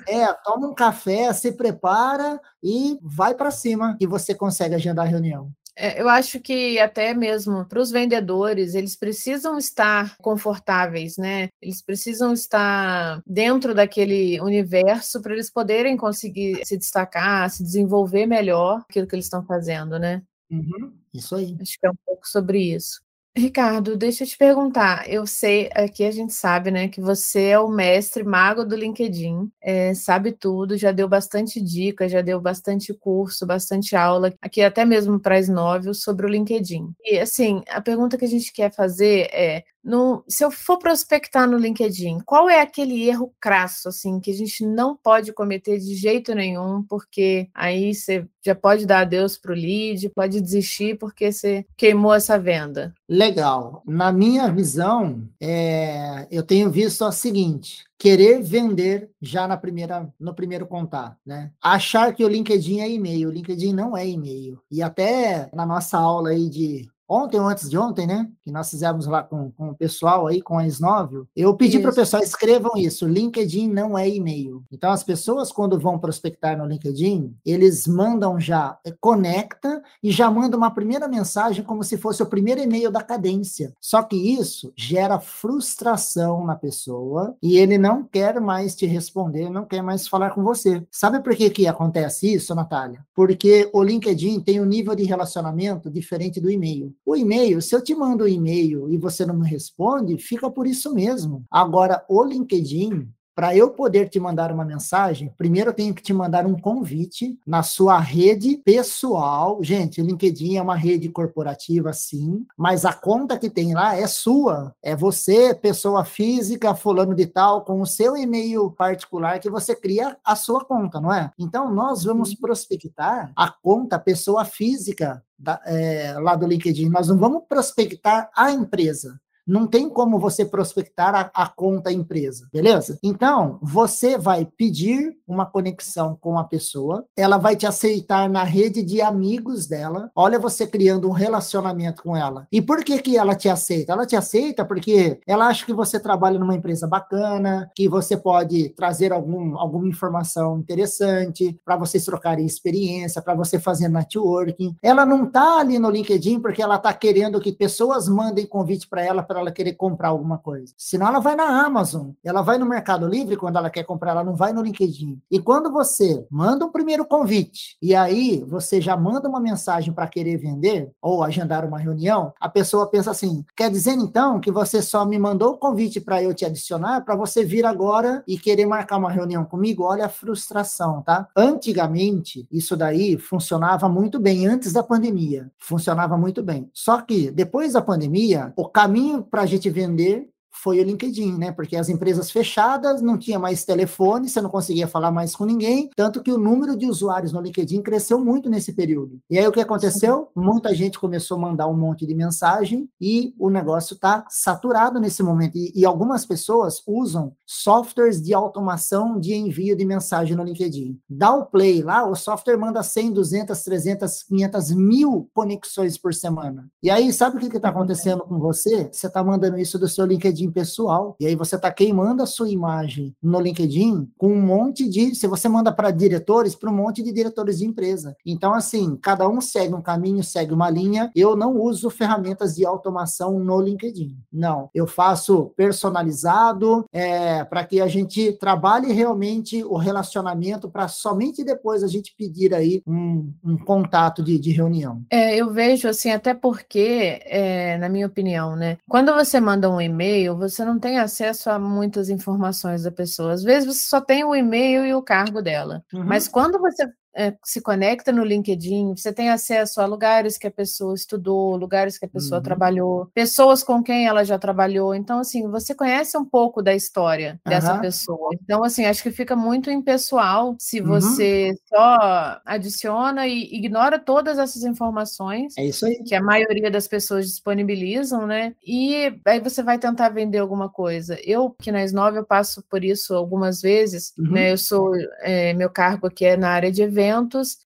[0.09, 5.09] é, toma um café, se prepara e vai para cima e você consegue agendar a
[5.09, 5.53] reunião.
[5.81, 11.51] É, eu acho que até mesmo para os vendedores, eles precisam estar confortáveis, né?
[11.63, 14.88] Eles precisam estar dentro daquele universo
[15.23, 20.23] para eles poderem conseguir se destacar, se desenvolver melhor aquilo que eles estão fazendo, né?
[20.51, 21.57] Uhum, isso aí.
[21.61, 23.01] Acho que é um pouco sobre isso.
[23.39, 25.09] Ricardo, deixa eu te perguntar.
[25.09, 29.49] Eu sei, aqui a gente sabe, né, que você é o mestre mago do LinkedIn,
[29.63, 34.85] é, sabe tudo, já deu bastante dica, já deu bastante curso, bastante aula, aqui até
[34.85, 36.93] mesmo para as novel sobre o LinkedIn.
[37.05, 41.49] E assim, a pergunta que a gente quer fazer é: no, se eu for prospectar
[41.49, 45.95] no LinkedIn, qual é aquele erro crasso, assim, que a gente não pode cometer de
[45.95, 51.33] jeito nenhum, porque aí você já pode dar adeus para o lead, pode desistir porque
[51.33, 52.93] você queimou essa venda?
[53.09, 53.83] Legal.
[53.87, 60.35] Na minha visão, é, eu tenho visto o seguinte: querer vender já na primeira, no
[60.35, 61.51] primeiro contato, né?
[61.63, 63.31] Achar que o LinkedIn é e-mail.
[63.31, 64.61] O LinkedIn não é e-mail.
[64.71, 68.29] E até na nossa aula aí de ontem ou antes de ontem, né?
[68.45, 71.91] Que nós fizemos lá com, com o pessoal aí, com a Snóvio, eu pedi para
[71.91, 74.63] o pessoal escrevam isso: LinkedIn não é e-mail.
[74.71, 80.31] Então, as pessoas, quando vão prospectar no LinkedIn, eles mandam já, é, conecta e já
[80.31, 83.73] mandam uma primeira mensagem como se fosse o primeiro e-mail da cadência.
[83.81, 89.65] Só que isso gera frustração na pessoa e ele não quer mais te responder, não
[89.65, 90.87] quer mais falar com você.
[90.91, 93.05] Sabe por que, que acontece isso, Natália?
[93.15, 96.95] Porque o LinkedIn tem um nível de relacionamento diferente do e-mail.
[97.05, 100.67] O e-mail, se eu te mando um e-mail e você não me responde, fica por
[100.67, 101.45] isso mesmo.
[101.51, 106.13] Agora, o LinkedIn, para eu poder te mandar uma mensagem, primeiro eu tenho que te
[106.13, 109.63] mandar um convite na sua rede pessoal.
[109.63, 114.09] Gente, o LinkedIn é uma rede corporativa, sim, mas a conta que tem lá é
[114.09, 114.75] sua.
[114.83, 120.17] É você, pessoa física, fulano de tal, com o seu e-mail particular que você cria
[120.25, 121.31] a sua conta, não é?
[121.39, 126.89] Então, nós vamos prospectar a conta pessoa física da, é, lá do LinkedIn.
[126.89, 129.21] Nós não vamos prospectar a empresa.
[129.49, 132.99] Não tem como você prospectar a, a, conta empresa, beleza?
[133.03, 138.83] Então, você vai pedir uma conexão com a pessoa, ela vai te aceitar na rede
[138.83, 140.11] de amigos dela.
[140.15, 142.47] Olha você criando um relacionamento com ela.
[142.53, 143.95] E por que que ela te aceita?
[143.95, 148.69] Ela te aceita porque ela acha que você trabalha numa empresa bacana, que você pode
[148.71, 154.77] trazer algum, alguma informação interessante para vocês trocarem experiência, para você fazer networking.
[154.83, 159.03] Ela não tá ali no LinkedIn porque ela tá querendo que pessoas mandem convite para
[159.03, 160.73] ela para ela querer comprar alguma coisa.
[160.77, 164.25] Senão ela vai na Amazon, ela vai no Mercado Livre quando ela quer comprar, ela
[164.25, 165.21] não vai no LinkedIn.
[165.31, 170.07] E quando você manda um primeiro convite e aí você já manda uma mensagem para
[170.07, 174.83] querer vender ou agendar uma reunião, a pessoa pensa assim: quer dizer então que você
[174.83, 178.67] só me mandou o convite para eu te adicionar para você vir agora e querer
[178.67, 179.85] marcar uma reunião comigo?
[179.85, 181.29] Olha a frustração, tá?
[181.37, 185.51] Antigamente, isso daí funcionava muito bem antes da pandemia.
[185.59, 186.71] Funcionava muito bem.
[186.73, 191.53] Só que depois da pandemia, o caminho para a gente vender foi o LinkedIn, né?
[191.53, 195.91] Porque as empresas fechadas não tinha mais telefone, você não conseguia falar mais com ninguém,
[195.95, 199.19] tanto que o número de usuários no LinkedIn cresceu muito nesse período.
[199.31, 200.29] E aí o que aconteceu?
[200.35, 205.23] Muita gente começou a mandar um monte de mensagem e o negócio está saturado nesse
[205.23, 205.57] momento.
[205.57, 210.99] E, e, algumas pessoas usam softwares de automação de envio de mensagem no LinkedIn.
[211.09, 216.69] Dá o play lá, o software manda 100, 200, 300, 500 mil conexões por semana.
[216.83, 218.89] E aí, sabe o que está acontecendo com você?
[218.93, 221.17] Você está mandando isso do seu LinkedIn LinkedIn pessoal.
[221.21, 225.15] E aí você está queimando a sua imagem no LinkedIn com um monte de.
[225.15, 228.17] Se você manda para diretores, para um monte de diretores de empresa.
[228.25, 231.11] Então, assim, cada um segue um caminho, segue uma linha.
[231.15, 234.17] Eu não uso ferramentas de automação no LinkedIn.
[234.33, 234.71] Não.
[234.75, 241.83] Eu faço personalizado é, para que a gente trabalhe realmente o relacionamento para somente depois
[241.83, 245.03] a gente pedir aí um, um contato de, de reunião.
[245.11, 248.79] É, eu vejo assim, até porque, é, na minha opinião, né?
[248.89, 253.33] Quando você manda um e-mail, e-mail, você não tem acesso a muitas informações da pessoa.
[253.33, 255.83] Às vezes você só tem o e-mail e o cargo dela.
[255.93, 256.05] Uhum.
[256.05, 260.51] Mas quando você é, se conecta no LinkedIn, você tem acesso a lugares que a
[260.53, 262.45] pessoa estudou, lugares que a pessoa uhum.
[262.45, 264.95] trabalhou, pessoas com quem ela já trabalhou.
[264.95, 267.81] Então, assim, você conhece um pouco da história dessa uhum.
[267.81, 268.31] pessoa.
[268.41, 270.87] Então, assim, acho que fica muito impessoal se uhum.
[270.87, 275.59] você só adiciona e ignora todas essas informações.
[275.59, 276.01] É isso aí.
[276.05, 278.55] Que a maioria das pessoas disponibilizam, né?
[278.65, 281.19] E aí você vai tentar vender alguma coisa.
[281.25, 284.45] Eu, que na S9, eu passo por isso algumas vezes, né?
[284.45, 284.51] Uhum.
[284.51, 287.08] Eu sou, é, meu cargo aqui é na área de eventos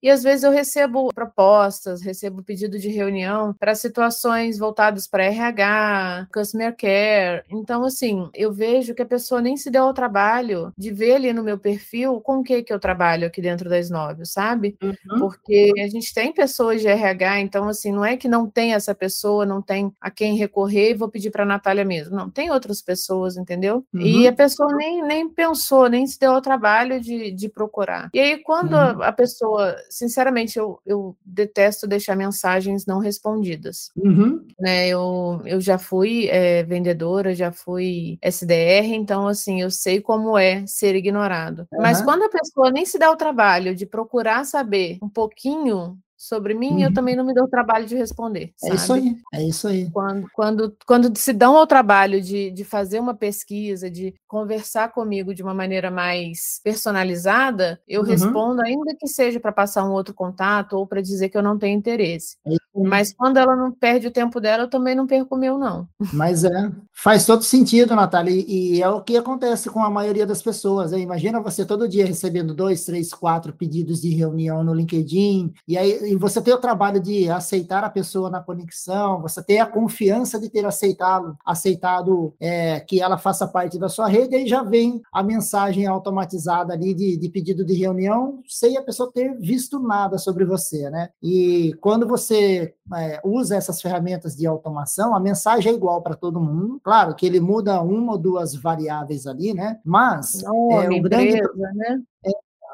[0.02, 6.28] e às vezes eu recebo propostas, recebo pedido de reunião para situações voltadas para RH,
[6.32, 7.44] customer care.
[7.50, 11.32] Então, assim, eu vejo que a pessoa nem se deu ao trabalho de ver ali
[11.32, 14.76] no meu perfil com o que que eu trabalho aqui dentro das nove, sabe?
[14.82, 15.18] Uhum.
[15.18, 18.94] Porque a gente tem pessoas de RH, então, assim, não é que não tem essa
[18.94, 22.16] pessoa, não tem a quem recorrer e vou pedir para a Natália mesmo.
[22.16, 23.84] Não, tem outras pessoas, entendeu?
[23.92, 24.00] Uhum.
[24.00, 28.10] E a pessoa nem, nem pensou, nem se deu ao trabalho de, de procurar.
[28.12, 29.02] E aí, quando uhum.
[29.02, 33.90] a, a pessoa pessoa, sinceramente, eu, eu detesto deixar mensagens não respondidas.
[33.96, 34.46] Uhum.
[34.60, 40.36] Né, eu, eu já fui é, vendedora, já fui SDR, então, assim, eu sei como
[40.36, 41.66] é ser ignorado.
[41.72, 41.80] Uhum.
[41.80, 46.54] Mas quando a pessoa nem se dá o trabalho de procurar saber um pouquinho sobre
[46.54, 46.82] mim, uhum.
[46.82, 48.52] eu também não me dou o trabalho de responder.
[48.56, 48.72] Sabe?
[48.72, 49.90] É isso aí, é isso aí.
[49.90, 55.34] Quando, quando, quando se dão ao trabalho de, de fazer uma pesquisa, de conversar comigo
[55.34, 58.06] de uma maneira mais personalizada, eu uhum.
[58.06, 61.58] respondo, ainda que seja para passar um outro contato ou para dizer que eu não
[61.58, 62.36] tenho interesse.
[62.46, 65.58] É Mas quando ela não perde o tempo dela, eu também não perco o meu,
[65.58, 65.86] não.
[66.12, 70.42] Mas é, faz todo sentido, Natália, e, é o que acontece com a maioria das
[70.42, 70.92] pessoas.
[70.92, 71.00] Né?
[71.00, 76.12] Imagina você todo dia recebendo dois, três, quatro pedidos de reunião no LinkedIn, e aí
[76.12, 80.40] e você tem o trabalho de aceitar a pessoa na conexão, você tem a confiança
[80.40, 85.00] de ter aceitado, aceitado é, que ela faça parte da sua rede, aí já vem
[85.12, 90.18] a mensagem automatizada ali de, de pedido de reunião, sem a pessoa ter visto nada
[90.18, 91.10] sobre você, né?
[91.22, 92.61] E quando você
[92.94, 96.80] é, usa essas ferramentas de automação, a mensagem é igual para todo mundo.
[96.82, 99.80] Claro que ele muda uma ou duas variáveis ali, né?
[99.84, 102.02] Mas é, o grande, empresa, né?
[102.26, 102.30] É,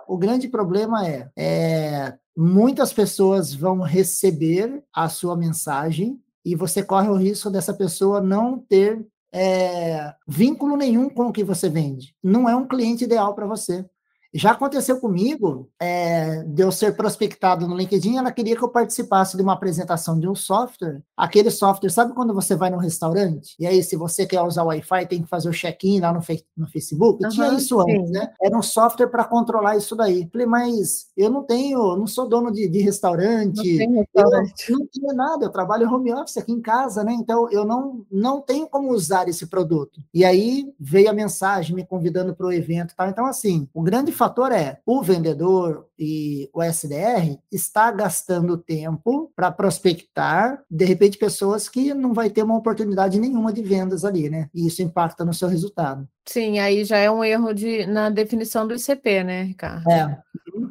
[0.06, 7.08] o grande problema é, é muitas pessoas vão receber a sua mensagem e você corre
[7.08, 12.14] o risco dessa pessoa não ter é, vínculo nenhum com o que você vende.
[12.22, 13.84] Não é um cliente ideal para você.
[14.38, 19.36] Já aconteceu comigo, é, de eu ser prospectado no LinkedIn, ela queria que eu participasse
[19.36, 21.02] de uma apresentação de um software.
[21.16, 23.56] Aquele software, sabe quando você vai no restaurante?
[23.58, 26.20] E aí, se você quer usar o Wi-Fi, tem que fazer o check-in lá no,
[26.56, 27.24] no Facebook?
[27.24, 27.96] Uhum, Tinha isso sim.
[27.96, 28.30] antes, né?
[28.40, 30.28] Era um software para controlar isso daí.
[30.30, 33.56] Falei, mas eu não tenho, não sou dono de, de restaurante.
[33.56, 34.70] Não tenho restaurante.
[34.70, 37.12] Eu não tenho nada, eu trabalho home office aqui em casa, né?
[37.12, 40.00] Então, eu não, não tenho como usar esse produto.
[40.14, 43.08] E aí, veio a mensagem me convidando para o evento e tal.
[43.08, 49.50] Então, assim, o grande fator é o vendedor e o SDR está gastando tempo para
[49.50, 54.48] prospectar, de repente, pessoas que não vai ter uma oportunidade nenhuma de vendas ali, né?
[54.54, 56.08] E isso impacta no seu resultado.
[56.28, 59.90] Sim, aí já é um erro de, na definição do ICP, né, Ricardo?
[59.90, 60.18] É.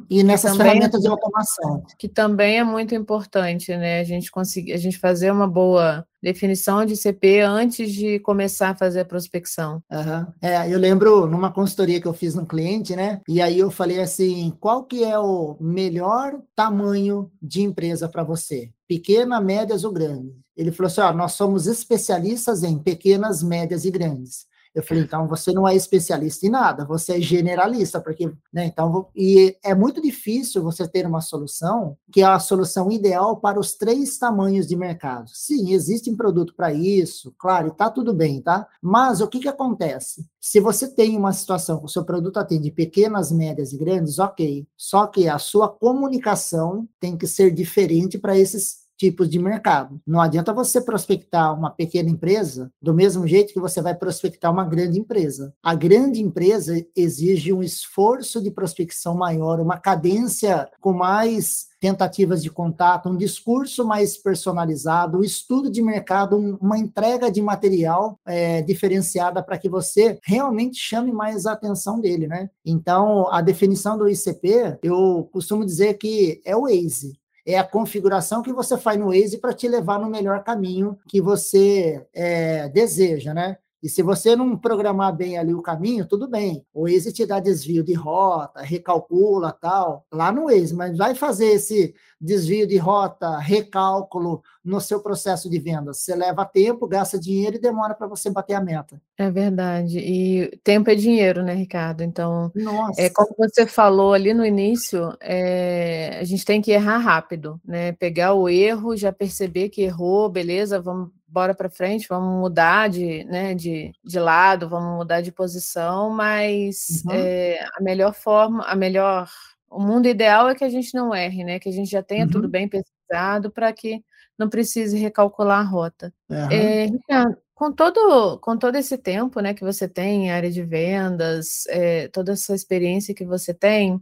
[0.08, 1.82] E nessas também, ferramentas de automação.
[1.98, 4.00] Que também é muito importante, né?
[4.00, 8.74] A gente conseguir, a gente fazer uma boa definição de ICP antes de começar a
[8.74, 9.82] fazer a prospecção.
[9.90, 10.26] Uhum.
[10.40, 13.20] É, eu lembro numa consultoria que eu fiz no cliente, né?
[13.28, 18.70] E aí eu falei assim: qual que é o melhor tamanho de empresa para você?
[18.86, 20.32] Pequena, médias ou grandes?
[20.56, 24.46] Ele falou assim: ó, nós somos especialistas em pequenas, médias e grandes.
[24.78, 29.08] Eu falei, então você não é especialista em nada, você é generalista, porque, né, então,
[29.14, 33.74] e é muito difícil você ter uma solução que é a solução ideal para os
[33.74, 35.30] três tamanhos de mercado.
[35.34, 38.68] Sim, existe um produto para isso, claro, e tá tudo bem, tá?
[38.80, 40.24] Mas o que que acontece?
[40.40, 44.64] Se você tem uma situação que o seu produto atende pequenas, médias e grandes, ok.
[44.76, 50.00] Só que a sua comunicação tem que ser diferente para esses tipos de mercado.
[50.06, 54.64] Não adianta você prospectar uma pequena empresa do mesmo jeito que você vai prospectar uma
[54.64, 55.54] grande empresa.
[55.62, 62.50] A grande empresa exige um esforço de prospecção maior, uma cadência com mais tentativas de
[62.50, 69.40] contato, um discurso mais personalizado, um estudo de mercado, uma entrega de material é, diferenciada
[69.44, 72.50] para que você realmente chame mais a atenção dele, né?
[72.66, 77.16] Então, a definição do ICP, eu costumo dizer que é o Waze
[77.48, 81.18] é a configuração que você faz no Waze para te levar no melhor caminho que
[81.18, 83.56] você é, deseja, né?
[83.82, 86.64] E se você não programar bem ali o caminho, tudo bem.
[86.74, 91.46] O Waze te dá desvio de rota, recalcula tal, lá no Waze, mas vai fazer
[91.46, 95.94] esse desvio de rota, recálculo no seu processo de venda.
[95.94, 99.00] Você leva tempo, gasta dinheiro e demora para você bater a meta.
[99.16, 99.98] É verdade.
[99.98, 102.02] E tempo é dinheiro, né, Ricardo?
[102.02, 103.00] Então, Nossa.
[103.00, 107.92] é como você falou ali no início, é, a gente tem que errar rápido, né?
[107.92, 113.24] Pegar o erro, já perceber que errou, beleza, vamos bora para frente, vamos mudar de,
[113.24, 117.12] né, de, de lado, vamos mudar de posição, mas uhum.
[117.12, 119.30] é, a melhor forma, a melhor,
[119.70, 122.24] o mundo ideal é que a gente não erre, né, que a gente já tenha
[122.24, 122.30] uhum.
[122.30, 124.02] tudo bem pesquisado para que
[124.38, 126.12] não precise recalcular a rota.
[126.30, 126.50] Uhum.
[126.50, 130.62] É, Ricardo, com todo, com todo esse tempo, né, que você tem em área de
[130.62, 134.00] vendas, é, toda essa experiência que você tem,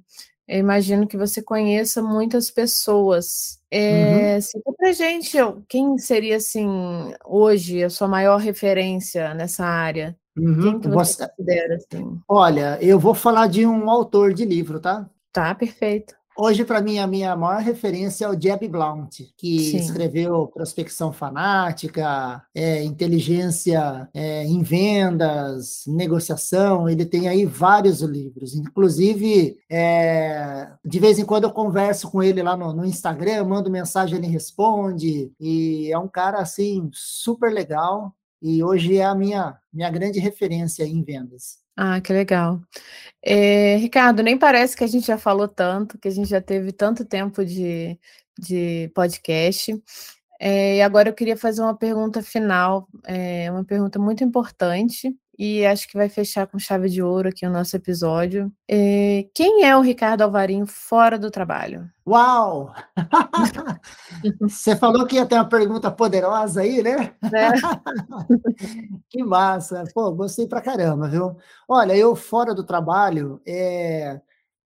[0.49, 3.61] eu imagino que você conheça muitas pessoas.
[3.71, 4.73] É, uhum.
[4.77, 5.37] Pra gente
[5.69, 6.69] quem seria, assim,
[7.25, 10.17] hoje a sua maior referência nessa área?
[10.37, 10.63] Uhum.
[10.63, 12.21] Quem que você, você considera, assim?
[12.29, 15.09] Olha, eu vou falar de um autor de livro, tá?
[15.33, 16.15] Tá, perfeito.
[16.39, 19.79] Hoje, para mim, a minha maior referência é o Jeb Blount, que Sim.
[19.79, 26.91] escreveu Prospecção Fanática, é, Inteligência é, em Vendas, Negociação.
[26.91, 28.55] Ele tem aí vários livros.
[28.55, 33.71] Inclusive, é, de vez em quando eu converso com ele lá no, no, Instagram, mando
[33.71, 35.33] mensagem, ele responde.
[35.41, 38.15] E é um cara, assim, super legal.
[38.43, 41.66] E hoje é a minha, minha grande referência em vendas.
[41.77, 42.61] Ah, que legal.
[43.23, 46.73] É, Ricardo, nem parece que a gente já falou tanto, que a gente já teve
[46.73, 47.99] tanto tempo de,
[48.39, 49.73] de podcast.
[50.41, 55.67] É, e agora eu queria fazer uma pergunta final, é, uma pergunta muito importante, e
[55.67, 58.51] acho que vai fechar com chave de ouro aqui o nosso episódio.
[58.69, 61.91] É, quem é o Ricardo Alvarinho fora do trabalho?
[62.07, 62.73] Uau!
[64.41, 67.15] Você falou que ia ter uma pergunta poderosa aí, né?
[67.35, 67.51] É.
[69.11, 69.85] que massa!
[69.95, 71.37] Pô, gostei pra caramba, viu?
[71.69, 74.21] Olha, eu fora do trabalho, é...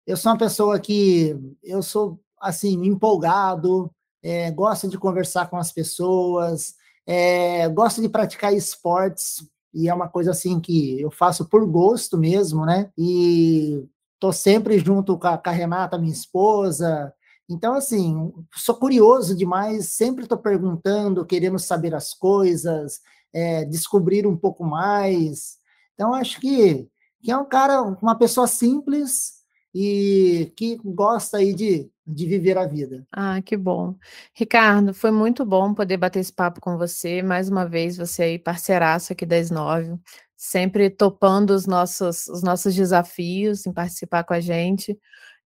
[0.06, 3.90] eu sou uma pessoa que eu sou assim empolgado,
[4.22, 6.74] é, gosto de conversar com as pessoas,
[7.06, 12.18] é, gosto de praticar esportes e é uma coisa assim que eu faço por gosto
[12.18, 12.90] mesmo, né?
[12.98, 13.84] E
[14.18, 17.12] tô sempre junto com a, com a Renata, minha esposa.
[17.48, 23.00] Então, assim, sou curioso demais, sempre estou perguntando, querendo saber as coisas,
[23.32, 25.58] é, descobrir um pouco mais.
[25.94, 26.88] Então, acho que,
[27.22, 29.40] que é um cara, uma pessoa simples
[29.74, 33.06] e que gosta aí de, de viver a vida.
[33.12, 33.94] Ah, que bom.
[34.34, 37.22] Ricardo, foi muito bom poder bater esse papo com você.
[37.22, 39.98] Mais uma vez, você aí, parceiraço aqui da S9,
[40.36, 44.98] sempre topando os nossos, os nossos desafios em participar com a gente.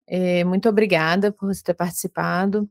[0.07, 2.69] É, muito obrigada por você ter participado.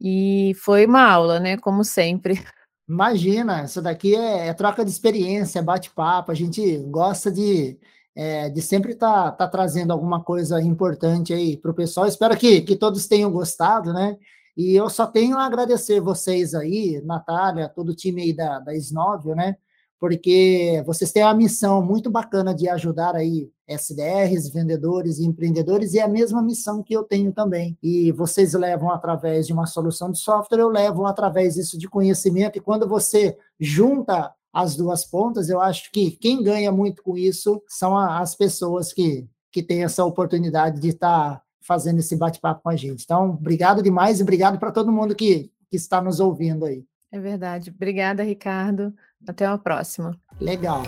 [0.00, 1.56] E foi uma aula, né?
[1.56, 2.34] Como sempre.
[2.88, 6.32] Imagina, isso daqui é, é troca de experiência, bate-papo.
[6.32, 7.78] A gente gosta de
[8.20, 12.06] é, de sempre estar tá, tá trazendo alguma coisa importante aí para o pessoal.
[12.06, 14.18] Espero que, que todos tenham gostado, né?
[14.54, 18.74] E eu só tenho a agradecer vocês aí, Natália, todo o time aí da, da
[18.74, 19.56] Snóvio, né?
[19.98, 25.98] Porque vocês têm uma missão muito bacana de ajudar aí SDRs, vendedores e empreendedores, e
[25.98, 27.78] é a mesma missão que eu tenho também.
[27.82, 32.58] E vocês levam através de uma solução de software, eu levo através disso de conhecimento,
[32.58, 37.62] e quando você junta as duas pontas, eu acho que quem ganha muito com isso
[37.68, 42.70] são as pessoas que, que têm essa oportunidade de estar tá fazendo esse bate-papo com
[42.70, 43.04] a gente.
[43.04, 46.84] Então, obrigado demais e obrigado para todo mundo que, que está nos ouvindo aí.
[47.12, 47.70] É verdade.
[47.70, 48.94] Obrigada, Ricardo.
[49.26, 50.18] Até a próxima.
[50.40, 50.82] Legal.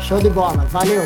[0.00, 0.64] Show de bola.
[0.66, 1.02] Valeu.